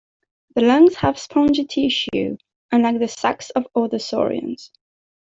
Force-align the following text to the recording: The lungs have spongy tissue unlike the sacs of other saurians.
The 0.55 0.61
lungs 0.63 0.95
have 0.95 1.19
spongy 1.19 1.63
tissue 1.65 2.35
unlike 2.71 2.97
the 2.97 3.07
sacs 3.07 3.51
of 3.51 3.67
other 3.75 3.99
saurians. 3.99 4.71